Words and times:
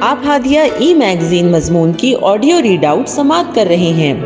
آپ 0.00 0.18
ہادیہ 0.24 0.60
ای 0.78 0.94
میگزین 0.94 1.52
مضمون 1.52 1.92
کی 1.92 2.14
آڈیو 2.22 2.62
ریڈ 2.62 2.84
آؤٹ 2.84 3.08
سماعت 3.08 3.44
کر 3.54 3.66
رہے 3.66 3.76
ہیں۔ 3.76 4.20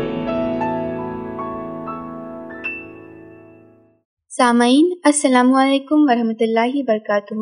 سامعین، 4.29 4.89
السلام 5.03 5.53
علیکم 5.53 5.95
ورحمۃ 5.99 6.39
اللہ 6.39 6.71
وبرکاتہ۔ 6.73 7.33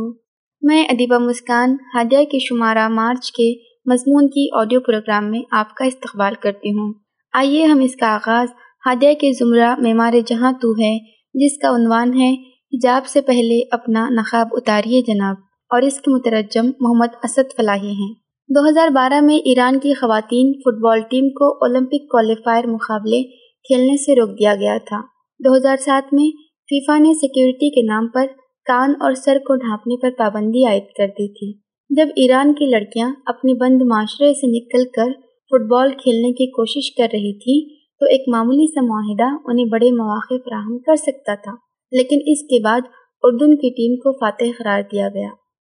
میں 0.62 0.86
ادیبہ 0.86 1.18
مسکان، 1.18 1.76
ہادیہ 1.96 2.23
کے 2.23 2.39
شمارہ 2.39 2.88
مارچ 2.88 3.31
کے 3.31 3.54
مضمون 3.86 4.28
کی 4.28 4.48
آڈیو 4.54 4.80
پروگرام 4.80 5.32
میں 5.32 5.42
آپ 5.52 5.76
کا 5.76 5.86
استقبال 5.86 6.34
کرتی 6.34 6.70
ہوں۔ 6.70 6.94
آئیے 7.34 7.66
ہم 7.66 7.80
اس 7.80 7.96
کا 7.96 8.08
آغاز 8.08 8.48
ہادیہ 8.86 9.14
کے 9.14 9.32
زمرہ 9.34 9.76
معمار 9.80 10.14
جہاں 10.28 10.52
تو 10.52 10.72
ہے، 10.72 10.98
جس 11.34 11.58
کا 11.58 11.70
عنوان 11.70 12.14
ہے، 12.14 12.34
حجاب 12.74 13.08
سے 13.08 13.22
پہلے 13.22 13.62
اپنا 13.72 14.10
نقاب 14.10 14.48
اتاریے 14.52 15.02
جناب۔ 15.02 15.49
اور 15.72 15.81
اس 15.81 15.99
کے 16.02 16.12
مترجم 16.12 16.72
محمد 16.80 17.16
اسد 17.23 17.55
فلاحی 17.58 17.94
ہیں۔ 17.94 18.13
دو 18.49 18.68
ہزار 18.70 18.90
بارہ 18.90 19.20
میں 19.22 19.36
ایران 19.46 19.80
کی 19.80 19.94
خواتین 19.94 20.52
فٹ 20.59 20.82
بال 20.82 21.02
ٹیم 21.02 21.30
کو 21.30 21.50
اولمپک 21.58 22.09
کوالیفائر 22.12 22.68
مقابلے 22.68 23.22
کھیلنے 23.66 23.98
سے 23.98 24.16
روک 24.16 24.30
دیا 24.40 24.55
گیا 24.55 24.78
تھا۔ 24.86 25.02
دو 25.40 25.55
ہزار 25.55 25.78
سات 25.78 26.14
میں 26.14 26.30
فیفا 26.70 26.98
نے 26.98 27.14
سیکیورٹی 27.14 27.70
کے 27.70 27.86
نام 27.88 28.08
پر 28.08 28.26
کان 28.68 28.94
اور 29.00 29.14
سر 29.16 29.38
کو 29.38 29.55
ڈھانپنے 29.55 29.98
پر 29.98 30.09
پابندی 30.18 30.66
عائد 30.66 30.84
کر 30.98 31.08
دی 31.08 31.28
تھی۔ 31.34 31.52
جب 31.90 32.08
ایران 32.16 32.54
کی 32.54 32.66
لڑکیاں 32.66 33.09
اپنی 33.26 33.54
بند 33.54 33.81
معاشرے 33.81 34.34
سے 34.34 34.48
نکل 34.48 34.84
کر 34.90 35.12
فٹ 35.52 35.66
بال 35.70 35.92
کھیلنے 35.98 36.31
کی 36.31 36.48
کوشش 36.52 36.92
کر 36.95 37.08
رہی 37.14 37.34
تھی 37.40 37.56
تو 38.02 38.06
ایک 38.06 38.28
معمولی 38.28 38.67
سا 38.67 38.81
معاہدہ 38.81 39.30
انہیں 39.45 39.66
بڑے 39.66 39.92
مواقع 39.92 40.38
فراہم 40.45 40.78
کر 40.80 40.95
سکتا 40.95 41.36
تھا، 41.36 41.54
لیکن 41.92 42.20
اس 42.26 42.42
کے 42.44 42.64
بعد 42.64 42.81
اردن 43.23 43.56
کی 43.56 43.70
ٹیم 43.70 43.95
کو 43.95 44.12
فاتح 44.12 44.58
قرار 44.58 44.81
دیا 44.92 45.08
گیا۔ 45.08 45.30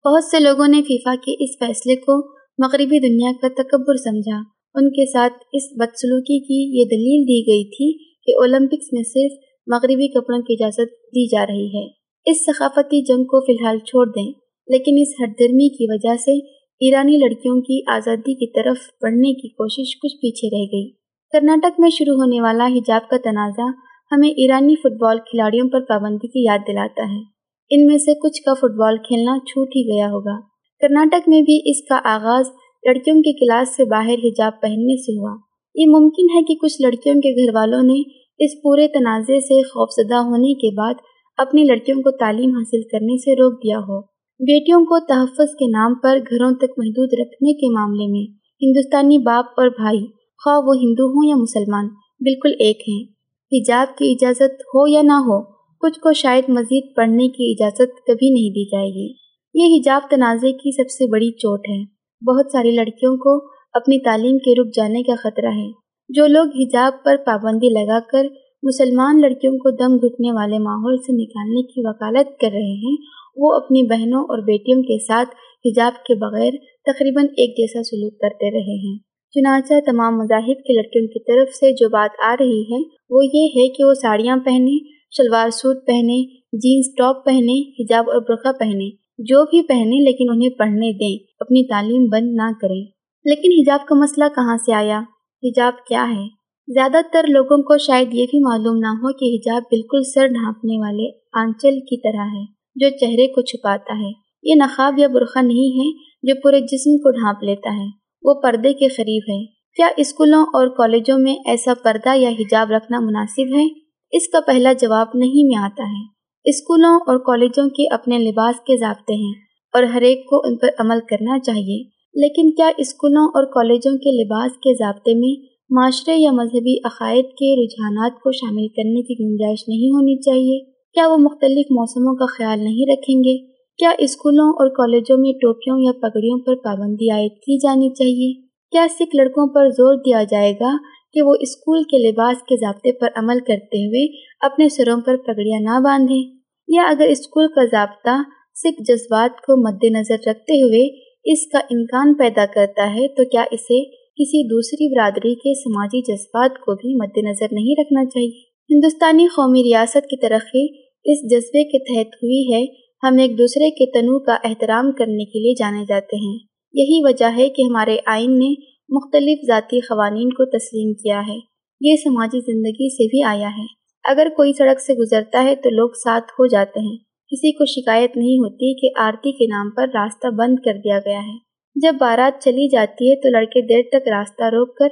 بہت 0.07 0.23
سے 0.23 0.39
لوگوں 0.39 0.67
نے 0.67 0.81
فیفا 0.81 1.15
کے 1.25 1.31
اس 1.39 1.49
فیصلے 1.59 1.95
کو 1.95 2.27
مغربی 2.59 2.99
دنیا 2.99 3.31
کا 3.41 3.47
تکبر 3.47 3.95
سمجھا۔ 3.95 4.37
ان 4.75 4.89
کے 4.89 5.05
ساتھ 5.05 5.33
اس 5.53 5.63
بدسلوکی 5.75 6.39
کی 6.39 6.79
یہ 6.79 6.85
دلیل 6.85 7.23
دی 7.27 7.39
گئی 7.47 7.63
تھی 7.69 7.91
کہ 8.25 8.37
اولمپکس 8.37 8.93
میں 8.93 9.03
صرف 9.03 9.31
مغربی 9.67 10.07
کپڑوں 10.07 10.41
کی 10.41 10.53
اجازت 10.53 10.93
دی 11.07 11.27
جا 11.27 11.45
رہی 11.45 11.67
ہے۔ 11.67 11.85
اس 12.25 12.45
ثقافتی 12.45 13.01
جنگ 13.01 13.23
کو 13.23 13.39
فی 13.39 13.53
الحال 13.53 13.79
چھوڑ 13.79 14.05
دیں، 14.07 14.31
لیکن 14.67 14.91
اس 15.01 15.07
ہر 15.19 15.27
درمی 15.39 15.69
کی 15.69 15.91
وجہ 15.91 16.15
سے 16.15 16.37
ایرانی 16.81 17.17
لڑکیوں 17.17 17.61
کی 17.61 17.81
آزادی 17.87 18.33
کی 18.33 18.51
طرف 18.51 18.77
بڑھنے 19.01 19.33
کی 19.33 19.47
کوشش 19.47 19.95
کچھ 19.99 20.17
پیچھے 20.17 20.47
رہ 20.47 20.65
گئی۔ 20.65 20.89
کرناٹک 21.33 21.79
میں 21.79 21.89
شروع 21.89 22.15
ہونے 22.15 22.41
والا 22.41 22.67
حجاب 22.67 23.09
کا 23.09 23.17
تنازع 23.17 23.71
ہمیں 24.11 24.29
ایرانی 24.29 24.75
فٹ 24.75 25.01
بال 25.01 25.17
کھلاڑیوں 25.19 25.69
پر 25.69 25.79
پابندی 25.79 26.27
کی 26.27 26.43
یاد 26.43 26.59
دلاتا 26.67 27.15
ہے۔ 27.15 27.36
ان 27.69 27.85
میں 27.85 27.97
سے 27.97 28.13
کچھ 28.13 28.41
کا 28.41 28.53
فٹ 28.53 28.75
بال 28.77 28.97
کھیلنا 28.97 29.37
چھوٹ 29.39 29.67
ہی 29.75 29.81
گیا 29.81 30.07
ہوگا۔ 30.07 30.39
کرناٹک 30.81 31.29
میں 31.29 31.41
بھی 31.41 31.59
اس 31.65 31.87
کا 31.89 31.99
آغاز 32.03 32.45
لڑکیوں 32.87 33.21
کے 33.21 33.33
کلاس 33.33 33.75
سے 33.75 33.85
باہر 33.85 34.25
حجاب 34.25 34.51
پہننے 34.61 34.97
سے 34.97 35.19
ہوا۔ 35.19 35.35
یہ 35.75 35.85
ممکن 35.87 36.37
ہے 36.37 36.43
کہ 36.43 36.55
کچھ 36.55 36.81
لڑکیوں 36.81 37.15
کے 37.15 37.31
گھر 37.31 37.55
والوں 37.55 37.83
نے 37.83 38.01
اس 38.39 38.51
پورے 38.63 38.87
تنازع 38.87 39.39
سے 39.39 39.61
خوفزدہ 39.63 40.15
ہونے 40.15 40.53
کے 40.53 40.75
بعد 40.75 40.93
اپنی 41.37 41.63
لڑکیوں 41.63 42.01
کو 42.01 42.11
تعلیم 42.11 42.49
حاصل 42.49 42.81
کرنے 42.81 43.17
سے 43.17 43.35
روک 43.35 43.53
دیا 43.53 43.77
ہو۔ 43.77 44.01
بیٹیوں 44.39 44.85
کو 44.85 44.99
تحفظ 44.99 45.55
کے 45.55 45.67
نام 45.67 45.95
پر 45.95 46.17
گھروں 46.29 46.51
تک 46.51 46.71
محدود 46.77 47.09
رکھنے 47.13 47.53
کے 47.53 47.73
معاملے 47.73 48.07
میں 48.07 48.25
ہندوستانی 48.61 49.17
باپ 49.17 49.45
اور 49.57 49.67
بھائی، 49.67 50.05
خواہ 50.43 50.59
وہ 50.65 50.75
ہندو 50.75 51.05
ہوں 51.05 51.29
یا 51.29 51.35
مسلمان، 51.35 51.87
بالکل 52.21 52.51
ایک 52.59 52.79
ہیں۔ 52.87 53.03
حجاب 53.51 53.97
کی 53.97 54.11
اجازت 54.11 54.61
ہو 54.61 54.87
یا 54.87 55.01
نہ 55.01 55.13
ہو 55.13 55.56
کچھ 55.79 55.99
کو 55.99 56.13
شاید 56.13 56.43
مزید 56.49 56.95
پڑھنے 56.95 57.27
کی 57.27 57.51
اجازت 57.51 58.05
کبھی 58.07 58.29
نہیں 58.29 58.49
دی 58.49 58.65
جائے 58.65 58.89
گی۔ 58.89 59.13
یہ 59.53 59.79
حجاب 59.79 60.01
تنازع 60.09 60.47
کی 60.47 60.75
سب 60.75 60.89
سے 60.89 61.11
بڑی 61.11 61.31
چوٹ 61.31 61.59
ہے۔ 61.69 61.81
بہت 62.25 62.51
ساری 62.51 62.71
لڑکیوں 62.71 63.17
کو 63.17 63.47
اپنی 63.73 63.99
تعلیم 63.99 64.37
کے 64.37 64.61
رک 64.61 64.75
جانے 64.75 65.03
کا 65.03 65.13
خطرہ 65.17 65.49
ہے۔ 65.55 65.71
جو 66.09 66.27
لوگ 66.27 66.45
حجاب 66.59 66.93
پر 67.05 67.15
پابندی 67.25 67.69
لگا 67.69 67.99
کر 68.11 68.27
مسلمان 68.63 69.21
لڑکیوں 69.21 69.57
کو 69.57 69.71
دم 69.71 69.95
گھٹنے 69.95 70.31
والے 70.31 70.57
ماحول 70.57 70.97
سے 70.97 71.23
نکالنے 71.23 71.61
کی 71.61 71.81
وکالت 71.87 72.39
کر 72.39 72.49
رہے 72.53 72.87
ہیں، 72.87 72.95
وہ 73.35 73.53
اپنی 73.53 73.83
بہنوں 73.83 74.23
اور 74.23 74.43
بیٹیوں 74.43 74.81
کے 74.81 75.05
ساتھ 75.05 75.29
حجاب 75.65 76.05
کے 76.05 76.15
بغیر 76.15 76.51
تقریباً 76.85 77.25
ایک 77.25 77.49
جیسا 77.57 77.83
سلوک 77.83 78.19
کرتے 78.19 78.51
رہے 78.51 78.89
ہیں۔ 78.89 78.97
چنانچہ 79.33 79.73
تمام 79.85 80.17
مذاہب 80.17 80.63
کی 80.63 80.73
لڑکیوں 80.73 81.07
کی 81.07 81.19
طرف 81.19 81.55
سے 81.55 81.71
جو 81.71 81.89
بات 81.89 82.09
آ 82.27 82.35
رہی 82.39 82.61
ہے، 82.61 82.77
وہ 83.09 83.25
یہ 83.25 83.47
ہے 83.55 83.67
کہ 83.67 83.83
وہ 83.83 83.93
ساڑیاں 83.93 84.37
پہنیں 84.37 84.96
شلوار 85.17 85.49
سوٹ 85.49 85.75
پہنے 85.87 86.35
جینس 86.53 86.95
ٹاپ 86.97 87.25
پہنے، 87.25 87.83
حجاب 87.83 88.09
اور 88.09 88.21
برقع 88.21 88.57
پہنے، 88.59 88.89
جو 89.17 89.43
بھی 89.43 89.61
پہنے 89.61 90.03
لیکن 90.03 90.25
انہیں 90.29 90.49
پڑھنے 90.49 90.93
دیں، 90.93 91.25
اپنی 91.39 91.67
تعلیم 91.67 92.05
بند 92.05 92.35
نہ 92.35 92.51
کریں۔ 92.61 92.97
لیکن 93.25 93.51
حجاب 93.59 93.87
کا 93.87 93.95
مسئلہ 93.95 94.25
کہاں 94.35 94.57
سے 94.57 94.73
آیا؟ 94.73 95.01
حجاب 95.43 95.73
کیا 95.87 96.09
ہے؟ 96.15 96.27
زیادہ 96.67 96.97
تر 97.13 97.25
لوگوں 97.29 97.63
کو 97.63 97.77
شاید 97.77 98.13
یہ 98.13 98.25
بھی 98.31 98.39
معلوم 98.39 98.77
نہ 98.77 98.87
ہو 98.87 99.13
کہ 99.13 99.35
حجاب 99.35 99.61
بالکل 99.61 100.03
سر 100.03 100.27
ڈھانپنے 100.27 100.77
والے 100.77 101.11
آنچل 101.33 101.79
کی 101.79 102.01
طرح 102.01 102.25
ہے، 102.25 102.45
جو 102.75 102.89
چہرے 102.89 103.27
کو 103.27 103.41
چھپاتا 103.41 103.99
ہے۔ 103.99 104.11
یہ 104.43 104.53
نقاب 104.55 104.99
یا 104.99 105.07
برقع 105.07 105.41
نہیں 105.41 105.79
ہے 105.79 105.91
جو 106.23 106.41
پورے 106.43 106.59
جسم 106.59 106.97
کو 106.97 107.11
ڈھانپ 107.11 107.43
لیتا 107.43 107.81
ہے، 107.81 107.85
وہ 108.23 108.33
پردے 108.33 108.73
کے 108.73 108.87
قریب 108.87 109.23
ہے۔ 109.29 109.45
کیا 109.75 109.87
اسکولوں 109.97 110.41
اور 110.41 110.67
کالجوں 110.67 111.17
میں 111.17 111.35
ایسا 111.45 111.73
پردہ 111.83 112.17
یا 112.17 112.29
حجاب 112.29 112.71
رکھنا 112.71 112.99
مناسب 112.99 113.55
ہے؟ 113.55 113.86
اس 114.11 114.27
کا 114.27 114.39
پہلا 114.47 114.73
جواب 114.73 115.07
نہیں 115.15 115.47
میں 115.47 115.57
آتا 115.57 115.83
ہے۔ 115.83 116.17
اسکولوں 116.49 116.95
اور 116.95 117.17
کالجوں 117.17 117.69
کے 117.69 117.93
اپنے 117.93 118.17
لباس 118.17 118.59
کے 118.59 118.77
ضابطے 118.77 119.13
ہیں 119.13 119.33
اور 119.73 119.83
ہر 119.83 120.01
ایک 120.01 120.25
کو 120.25 120.41
ان 120.45 120.57
پر 120.57 120.67
عمل 120.79 120.99
کرنا 121.09 121.39
چاہیے۔ 121.39 121.97
لیکن 122.13 122.55
کیا 122.55 122.71
اسکولوں 122.77 123.27
اور 123.27 123.45
کالجوں 123.45 123.97
کے 123.97 124.23
لباس 124.23 124.51
کے 124.51 124.73
ضابطے 124.73 125.13
میں 125.13 125.45
معاشرے 125.69 126.15
یا 126.15 126.31
مذہبی 126.31 126.77
عقائد 126.85 127.25
کے 127.25 127.65
رجحانات 127.65 128.11
کو 128.21 128.31
شامل 128.31 128.67
کرنے 128.67 129.01
کی 129.01 129.23
گنجائش 129.23 129.67
نہیں 129.67 129.89
ہونی 129.89 130.21
چاہیے؟ 130.21 130.59
کیا 130.93 131.07
وہ 131.07 131.17
مختلف 131.17 131.65
موسموں 131.71 132.15
کا 132.15 132.25
خیال 132.25 132.59
نہیں 132.59 132.91
رکھیں 132.93 133.23
گے؟ 133.23 133.37
کیا 133.77 133.91
اسکولوں 133.99 134.49
اور 134.49 134.69
کالجوں 134.69 135.17
میں 135.17 135.33
ٹوپیوں 135.33 135.79
یا 135.79 135.91
پگڑیوں 135.91 136.39
پر 136.39 136.55
پابندی 136.55 137.11
عائد 137.11 137.31
کی 137.31 137.57
جانی 137.57 137.89
چاہیے؟ 137.89 138.47
کیا 138.71 138.87
سکھ 138.99 139.15
لڑکوں 139.15 139.47
پر 139.47 139.69
زور 139.69 139.95
دیا 139.95 140.23
جائے 140.23 140.53
گا 140.53 140.77
کہ 141.17 141.23
وہ 141.23 141.35
اسکول 141.39 141.83
کے 141.83 141.97
لباس 141.97 142.41
کے 142.41 142.55
ضابطے 142.55 142.91
پر 142.91 143.07
عمل 143.15 143.39
کرتے 143.39 143.85
ہوئے 143.85 144.21
اپنے 144.41 144.69
سروں 144.69 145.01
پر 145.05 145.17
پگڑیاں 145.17 145.59
نہ 145.59 145.79
باندھیں 145.83 146.37
یا 146.67 146.81
اگر 146.81 147.05
اسکول 147.09 147.47
کا 147.47 147.65
ضابطہ 147.65 148.23
سکھ 148.55 148.83
جذبات 148.83 149.41
کو 149.41 149.71
مد 149.71 149.83
نظر 149.83 150.29
رکھتے 150.29 150.61
ہوئے 150.61 151.07
اس 151.31 151.47
کا 151.51 151.59
امکان 151.59 152.13
پیدا 152.13 152.45
کرتا 152.55 152.95
ہے 152.95 153.07
تو 153.07 153.29
کیا 153.29 153.41
اسے 153.41 154.07
کسی 154.17 154.49
دوسری 154.49 154.95
برادری 154.95 155.35
کے 155.35 155.53
سماجی 155.53 156.01
جذبات 156.01 156.51
کو 156.55 156.75
بھی 156.75 156.95
مد 156.95 157.17
نظر 157.17 157.45
نہیں 157.51 157.81
رکھنا 157.81 158.05
چاہیے؟ 158.05 158.39
ہندوستانی 158.75 159.27
قومی 159.27 159.63
ریاست 159.63 160.09
کی 160.09 160.17
ترقی 160.17 160.65
اس 161.05 161.31
جذبے 161.31 161.63
کے 161.63 161.79
تحت 161.79 162.15
ہوئی 162.15 162.53
ہے، 162.53 162.65
ہم 163.03 163.17
ایک 163.17 163.37
دوسرے 163.37 163.69
کے 163.69 163.91
تنوع 163.91 164.19
کا 164.19 164.37
احترام 164.43 164.91
کرنے 164.91 165.25
کے 165.25 165.39
لیے 165.39 165.53
جانے 165.59 165.85
جاتے 165.87 166.15
ہیں۔ 166.15 166.39
یہی 166.73 167.03
وجہ 167.03 167.29
ہے 167.37 167.49
کہ 167.49 167.61
ہمارے 167.61 167.97
آئین 168.05 168.39
نے 168.39 168.76
مختلف 168.89 169.39
ذاتی 169.47 169.79
قوانین 169.79 170.29
کو 170.29 170.45
تسلیم 170.45 170.93
کیا 170.93 171.21
ہے۔ 171.27 171.37
یہ 171.81 171.95
سماجی 171.95 172.39
زندگی 172.39 172.93
سے 172.93 173.07
بھی 173.07 173.23
آیا 173.23 173.49
ہے۔ 173.49 173.65
اگر 174.03 174.27
کوئی 174.37 174.53
سڑک 174.53 174.79
سے 174.79 174.93
گزرتا 174.93 175.43
ہے 175.43 175.55
تو 175.55 175.69
لوگ 175.69 175.89
ساتھ 175.89 176.31
ہو 176.31 176.47
جاتے 176.47 176.79
ہیں۔ 176.79 176.97
کسی 177.27 177.51
کو 177.51 177.65
شکایت 177.65 178.17
نہیں 178.17 178.37
ہوتی 178.39 178.79
کہ 178.81 178.99
آرتی 178.99 179.31
کے 179.31 179.45
نام 179.45 179.69
پر 179.69 179.87
راستہ 179.93 180.27
بند 180.27 180.55
کر 180.65 180.73
دیا 180.83 180.99
گیا 180.99 181.19
ہے۔ 181.19 181.37
جب 181.75 181.93
بارات 181.99 182.43
چلی 182.43 182.69
جاتی 182.69 183.09
ہے 183.09 183.15
تو 183.15 183.29
لڑکے 183.29 183.61
دیر 183.61 183.99
تک 183.99 184.07
راستہ 184.07 184.43
روک 184.43 184.77
کر 184.77 184.87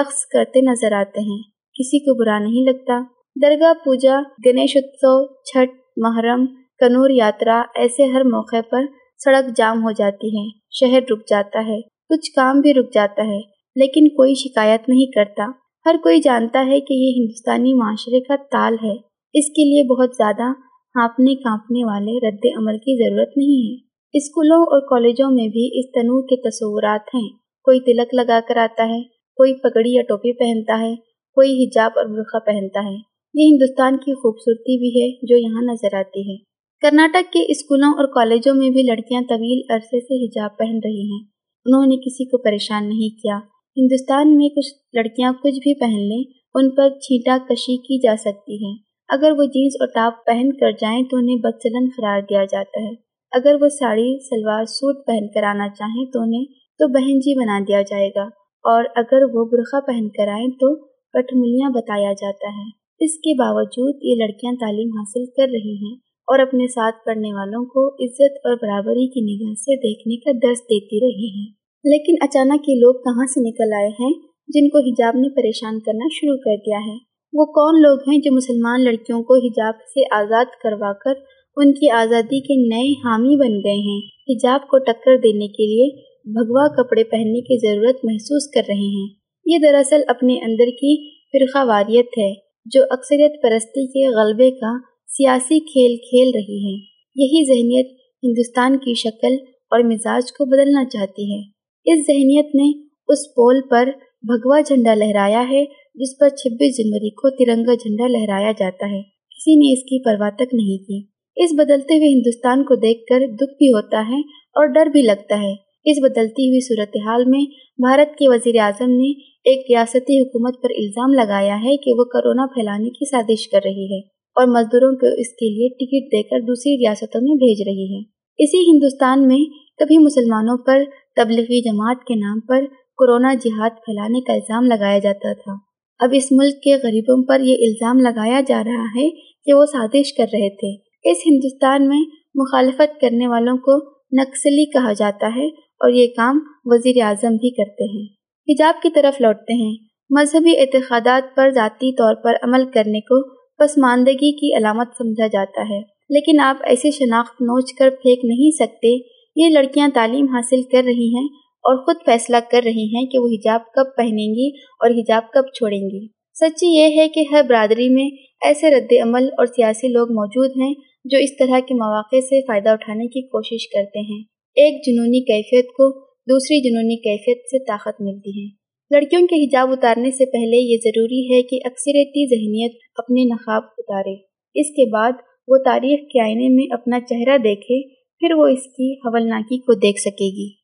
رقص 0.00 0.26
کرتے 0.26 0.60
نظر 0.60 0.92
آتے 0.92 1.20
ہیں۔ 1.20 1.42
کسی 1.74 1.98
کو 1.98 2.14
برا 2.14 2.38
نہیں 2.38 2.66
لگتا۔ 2.66 3.00
درگاہ 3.42 3.72
پوجا 3.72 4.20
گنیش 4.46 4.76
اتسو 4.76 5.42
چھٹ، 5.42 5.70
محرم، 5.96 6.46
کنور 6.78 7.10
یاترا، 7.10 7.62
ایسے 7.74 8.04
ہر 8.04 8.24
موقع 8.24 8.60
پر 8.70 8.84
سڑک 9.24 9.56
جام 9.56 9.84
ہو 9.84 9.90
جاتی 9.90 10.38
ہے۔ 10.38 10.58
شہر 10.70 11.00
رک 11.10 11.28
جاتا 11.28 11.66
ہے۔ 11.66 11.93
کچھ 12.08 12.32
کام 12.32 12.60
بھی 12.60 12.74
رک 12.74 12.94
جاتا 12.94 13.26
ہے، 13.26 13.38
لیکن 13.76 14.08
کوئی 14.08 14.34
شکایت 14.34 14.88
نہیں 14.88 15.06
کرتا۔ 15.06 15.50
ہر 15.86 15.94
کوئی 16.02 16.20
جانتا 16.20 16.66
ہے 16.66 16.80
کہ 16.80 16.94
یہ 16.94 17.12
ہندوستانی 17.16 17.74
معاشرے 17.74 18.20
کا 18.20 18.36
تال 18.36 18.74
ہے۔ 18.82 18.94
اس 19.34 19.46
کے 19.48 19.64
لیے 19.64 19.82
بہت 19.84 20.10
زیادہ 20.16 20.52
ہانپنے 20.96 21.34
کانپنے 21.34 21.84
والے 21.84 22.28
رد 22.28 22.58
عمل 22.58 22.78
کی 22.78 23.04
ضرورت 23.04 23.36
نہیں 23.36 23.70
ہے۔ 23.70 23.76
اسکولوں 24.12 24.60
اور 24.62 24.80
کالجوں 24.80 25.30
میں 25.30 25.48
بھی 25.48 25.78
اس 25.78 25.92
تنوع 25.92 26.22
کے 26.22 26.36
تصورات 26.36 27.14
ہیں۔ 27.14 27.28
کوئی 27.64 27.80
تلک 27.80 28.14
لگا 28.14 28.40
کر 28.48 28.56
آتا 28.56 28.88
ہے، 28.88 29.02
کوئی 29.36 29.54
پگڑی 29.54 29.92
یا 29.92 30.02
ٹوپی 30.02 30.32
پہنتا 30.32 30.78
ہے، 30.80 30.94
کوئی 31.34 31.64
حجاب 31.64 31.90
اور 31.96 32.04
برقع 32.04 32.38
پہنتا 32.38 32.80
ہے۔ 32.90 32.96
یہ 33.34 33.48
ہندوستان 33.48 33.96
کی 33.96 34.14
خوبصورتی 34.14 34.78
بھی 34.78 35.02
ہے 35.02 35.26
جو 35.26 35.36
یہاں 35.36 35.62
نظر 35.62 35.94
آتی 35.94 36.30
ہے۔ 36.30 36.36
کرناٹک 36.80 37.32
کے 37.32 37.44
اسکولوں 37.48 37.88
اور 37.88 38.04
کالجوں 38.04 38.54
میں 38.54 38.70
بھی 38.70 38.82
لڑکیاں 38.82 39.22
طویل 39.28 39.62
عرصے 39.70 40.00
سے 40.00 40.26
حجاب 40.26 40.56
پہن 40.58 40.78
رہی 40.84 41.12
ہیں۔ 41.12 41.33
انہوں 41.66 41.86
نے 41.86 41.96
کسی 41.96 42.24
کو 42.24 42.38
پریشان 42.38 42.88
نہیں 42.88 43.22
کیا۔ 43.22 43.38
ہندوستان 43.76 44.36
میں 44.36 44.48
کچھ 44.48 44.96
لڑکیاں 44.96 45.32
کچھ 45.32 45.54
بھی 45.54 45.80
پہن 45.80 46.08
لیں، 46.08 46.24
ان 46.54 46.70
پر 46.70 46.88
چھینٹا 46.90 47.38
کشی 47.48 47.76
کی 47.76 47.98
جا 47.98 48.14
سکتی 48.18 48.66
ہے۔ 48.66 48.72
اگر 49.08 49.30
وہ 49.38 49.44
جینس 49.44 49.72
اور 49.80 49.88
ٹاپ 49.88 50.26
پہن 50.26 50.52
کر 50.52 50.70
جائیں 50.72 51.02
تو 51.04 51.16
انہیں 51.16 51.36
بدچلن 51.36 51.88
قرار 51.96 52.20
دیا 52.20 52.44
جاتا 52.44 52.82
ہے۔ 52.82 52.92
اگر 53.32 53.56
وہ 53.60 53.68
ساڑی، 53.68 54.24
سلوار، 54.24 54.64
سوٹ 54.64 55.06
پہن 55.06 55.28
کر 55.28 55.42
آنا 55.42 55.68
چاہیں 55.68 56.04
تو 56.12 56.20
انہیں 56.20 56.44
تو 56.78 56.88
بہن 56.88 57.18
جی 57.18 57.40
بنا 57.40 57.60
دیا 57.68 57.82
جائے 57.82 58.08
گا۔ 58.08 58.24
اور 58.64 58.84
اگر 58.96 59.22
وہ 59.32 59.44
برقع 59.44 59.86
پہن 59.86 60.08
کر 60.08 60.28
آئیں 60.28 60.48
تو 60.48 60.76
کٹملیاں 60.84 61.70
بتایا 61.70 62.12
جاتا 62.12 62.48
ہے۔ 62.48 62.84
اس 63.04 63.14
کے 63.14 63.34
باوجود 63.38 63.94
یہ 64.02 64.14
لڑکیاں 64.24 64.52
تعلیم 64.60 64.88
حاصل 64.88 65.26
کر 65.26 65.48
رہی 65.52 65.86
ہیں۔ 65.86 66.03
اور 66.26 66.38
اپنے 66.38 66.66
ساتھ 66.66 66.96
پڑھنے 67.06 67.32
والوں 67.32 67.64
کو 67.64 68.04
عزت 68.04 68.36
اور 68.44 68.54
برابری 68.54 69.08
کی 69.08 69.20
نگاہ 69.20 69.54
سے 69.54 69.76
دیکھنے 69.76 70.16
کا 70.16 70.30
درس 70.48 70.58
دیتی 70.60 71.00
رہی 71.00 71.38
ہیں۔ 71.38 71.52
لیکن 71.84 72.14
اچانک 72.20 72.68
یہ 72.68 72.74
لوگ 72.74 72.94
کہاں 72.94 73.26
سے 73.26 73.48
نکل 73.48 73.72
آئے 73.72 73.88
ہیں؟ 73.88 74.12
جن 74.48 74.68
کو 74.68 74.78
حجاب 74.78 75.16
نے 75.16 75.28
پریشان 75.28 75.80
کرنا 75.80 76.08
شروع 76.12 76.36
کر 76.36 76.56
دیا 76.56 76.78
ہے۔ 76.86 76.96
وہ 77.32 77.44
کون 77.44 77.82
لوگ 77.82 77.98
ہیں 78.10 78.18
جو 78.18 78.36
مسلمان 78.36 78.84
لڑکیوں 78.84 79.22
کو 79.22 79.34
حجاب 79.34 79.74
سے 79.94 80.00
آزاد 80.10 80.44
کروا 80.62 80.92
کر 80.92 81.12
ان 81.56 81.72
کی 81.72 81.90
آزادی 81.90 82.40
کے 82.40 82.68
نئے 82.68 82.92
حامی 82.92 83.36
بن 83.36 83.54
گئے 83.54 83.80
ہیں؟ 83.80 84.00
حجاب 84.28 84.68
کو 84.68 84.78
ٹکر 84.78 85.16
دینے 85.16 85.48
کے 85.48 85.66
لیے 85.66 86.02
بھگوا 86.24 86.68
کپڑے 86.68 87.04
پہننے 87.04 87.40
کی 87.40 87.58
ضرورت 87.58 87.96
محسوس 88.04 88.50
کر 88.54 88.62
رہے 88.68 88.74
ہیں۔ 88.74 89.08
یہ 89.46 89.58
دراصل 89.58 90.00
اپنے 90.08 90.34
اندر 90.34 90.66
کی 90.66 91.10
فرقہ 91.10 91.64
واریت 91.64 92.18
ہے 92.18 92.34
جو 92.66 92.82
اکثریت 92.90 93.42
پرستی 93.42 93.86
کے 93.86 94.08
غلبے 94.08 94.50
کا 94.50 94.93
سیاسی 95.16 95.58
کھیل 95.60 95.96
کھیل 95.96 96.30
رہی 96.34 96.58
ہے 96.66 96.72
یہی 97.16 97.44
ذہنیت 97.44 97.86
ہندوستان 98.22 98.78
کی 98.78 98.94
شکل 98.94 99.34
اور 99.70 99.80
مزاج 99.80 100.32
کو 100.32 100.44
بدلنا 100.44 100.84
چاہتی 100.84 101.34
ہے۔ 101.34 101.38
اس 101.84 102.06
ذہنیت 102.06 102.54
نے 102.54 102.82
اس 103.08 103.34
پول 103.34 103.60
پر 103.70 103.88
بھگوا 104.22 104.60
جھنڈا 104.60 104.94
لہرایا 104.94 105.50
ہے، 105.50 105.64
جس 105.94 106.18
پر 106.20 106.28
چھبیس 106.28 106.78
جنوری 106.78 107.10
کو 107.10 107.30
ترنگا 107.30 107.74
جھنڈا 107.74 108.06
لہرایا 108.06 108.52
جاتا 108.58 108.90
ہے۔ 108.90 109.02
کسی 109.02 109.54
نے 109.54 109.72
اس 109.72 109.82
کی 109.82 110.04
پرواہ 110.04 110.30
تک 110.30 110.54
نہیں 110.54 110.78
کی۔ 110.78 111.02
اس 111.36 111.50
بدلتے 111.52 111.96
ہوئے 111.96 112.08
ہندوستان 112.08 112.64
کو 112.64 112.74
دیکھ 112.74 113.06
کر 113.06 113.20
دکھ 113.34 113.52
بھی 113.52 113.68
ہوتا 113.68 114.08
ہے 114.08 114.20
اور 114.58 114.66
ڈر 114.66 114.86
بھی 114.86 115.02
لگتا 115.02 115.42
ہے۔ 115.42 115.52
اس 115.84 115.96
بدلتی 116.02 116.48
ہوئی 116.48 116.60
صورتحال 116.60 117.24
میں 117.24 117.44
بھارت 117.78 118.18
کے 118.18 118.28
وزیر 118.28 118.60
اعظم 118.60 118.90
نے 118.90 119.10
ایک 119.44 119.58
ریاستی 119.58 120.20
حکومت 120.20 120.62
پر 120.62 120.70
الزام 120.70 121.12
لگایا 121.12 121.56
ہے 121.64 121.76
کہ 121.76 121.90
وہ 121.98 122.04
کرونا 122.04 122.46
پھیلانے 122.46 122.90
کی 122.90 123.10
سازش 123.10 123.48
کر 123.48 123.60
رہی 123.64 123.94
ہے۔ 123.94 124.14
اور 124.34 124.46
مزدوروں 124.46 124.92
کو 124.92 125.06
اس 125.06 125.28
کے 125.28 125.48
لیے 125.48 125.68
ٹکٹ 125.68 126.12
دے 126.12 126.22
کر 126.22 126.40
دوسری 126.40 126.72
ریاستوں 126.72 127.20
میں 127.20 127.34
بھیج 127.34 127.62
رہی 127.66 127.94
ہے 127.94 128.00
اسی 128.38 128.70
ہندوستان 128.70 129.28
میں 129.28 129.38
کبھی 129.78 129.98
مسلمانوں 129.98 130.58
پر 130.66 130.82
تبلیغی 131.16 131.62
جماعت 131.62 131.96
کے 132.00 132.14
نام 132.14 132.40
پر 132.40 132.64
کورونا 132.96 133.34
جہاد 133.34 133.70
پھیلانے 133.70 134.20
کا 134.20 134.32
الزام 134.32 134.64
لگایا 134.64 134.98
جاتا 134.98 135.32
تھا۔ 135.32 135.52
اب 135.98 136.10
اس 136.12 136.32
ملک 136.32 136.62
کے 136.62 136.76
غریبوں 136.76 137.24
پر 137.24 137.40
یہ 137.40 137.54
الزام 137.54 137.98
لگایا 137.98 138.40
جا 138.46 138.62
رہا 138.64 139.00
ہے 139.00 139.10
کہ 139.44 139.52
وہ 139.54 139.66
سازش 139.66 140.12
کر 140.12 140.26
رہے 140.32 140.50
تھے۔ 140.50 140.74
اس 141.10 141.16
ہندوستان 141.26 141.88
میں 141.88 142.00
مخالفت 142.34 143.00
کرنے 143.00 143.26
والوں 143.28 143.56
کو 143.56 143.76
نکسلی 144.12 144.64
کہا 144.64 144.92
جاتا 144.92 145.26
ہے 145.36 145.46
اور 145.46 145.90
یہ 145.90 146.06
کام 146.06 146.40
وزیر 146.64 147.02
اعظم 147.02 147.28
بھی 147.28 147.50
کرتے 147.50 147.84
ہیں۔ 147.84 148.06
حجاب 148.48 148.82
کی 148.82 148.88
طرف 148.90 149.20
لوٹتے 149.20 149.52
ہیں۔ 149.52 149.76
مذہبی 150.10 150.58
اعتقادات 150.58 151.36
پر 151.36 151.50
ذاتی 151.54 151.92
طور 151.92 152.14
پر 152.14 152.32
عمل 152.42 152.64
کرنے 152.74 153.00
کو 153.00 153.43
پسماندگی 153.58 154.32
کی 154.32 154.56
علامت 154.56 154.86
سمجھا 154.98 155.26
جاتا 155.26 155.74
ہے۔ 155.74 155.94
لیکن 156.10 156.40
آپ 156.40 156.56
ایسی 156.64 156.90
شناخت 156.90 157.40
نوچ 157.40 157.72
کر 157.78 157.90
پھینک 157.90 158.18
نہیں 158.24 158.50
سکتے۔ 158.50 159.14
یہ 159.36 159.48
لڑکیاں 159.48 159.88
تعلیم 159.94 160.26
حاصل 160.26 160.62
کر 160.62 160.82
رہی 160.84 161.16
ہیں 161.16 161.28
اور 161.64 161.84
خود 161.84 161.96
فیصلہ 162.06 162.36
کر 162.50 162.60
رہی 162.64 162.96
ہیں 162.96 163.06
کہ 163.06 163.18
وہ 163.18 163.28
حجاب 163.28 163.60
کب 163.74 163.84
پہنیں 163.96 164.34
گی 164.34 164.48
اور 164.56 164.90
حجاب 164.90 165.22
کب 165.32 165.42
چھوڑیں 165.54 165.78
گی۔ 165.78 166.08
سچی 166.34 166.66
یہ 166.66 167.00
ہے 167.00 167.08
کہ 167.08 167.24
ہر 167.30 167.42
برادری 167.48 167.88
میں 167.88 168.10
ایسے 168.44 168.70
رد 168.70 168.92
عمل 169.02 169.24
اور 169.24 169.46
سیاسی 169.46 169.88
لوگ 169.88 170.08
موجود 170.08 170.50
ہیں 170.56 170.74
جو 171.04 171.18
اس 171.18 171.36
طرح 171.36 171.60
کے 171.60 171.74
مواقع 171.74 172.20
سے 172.20 172.40
فائدہ 172.40 172.68
اٹھانے 172.68 173.06
کی 173.06 173.22
کوشش 173.22 173.68
کرتے 173.68 173.98
ہیں۔ 173.98 174.22
ایک 174.54 174.86
جنونی 174.86 175.20
کیفیت 175.20 175.66
کو 175.66 176.00
دوسری 176.04 176.70
جنونی 176.70 176.96
کیفیت 176.96 177.38
سے 177.38 177.58
طاقت 177.64 178.00
ملتی 178.00 178.30
ہے۔ 178.30 178.63
لڑکیوں 178.94 179.26
کے 179.26 179.44
حجاب 179.44 179.70
اتارنے 179.70 180.10
سے 180.10 180.26
پہلے 180.26 180.56
یہ 180.56 180.76
ضروری 180.84 181.34
ہے 181.34 181.42
کہ 181.42 181.58
اکثریتی 181.64 182.26
ذہنیت 182.26 182.72
اپنے 182.96 183.24
نقاب 183.24 183.62
اتارے۔ 183.78 184.14
اس 184.54 184.70
کے 184.70 184.90
بعد 184.90 185.12
وہ 185.48 185.56
تاریخ 185.64 186.00
کے 186.12 186.20
آئینے 186.20 186.48
میں 186.48 186.66
اپنا 186.70 187.00
چہرہ 187.00 187.38
دیکھے، 187.38 187.88
پھر 188.18 188.34
وہ 188.34 188.46
اس 188.46 188.64
کی 188.64 188.92
حولناکی 188.94 189.58
کو 189.58 189.74
دیکھ 189.74 190.00
سکے 190.00 190.36
گی۔ 190.36 190.63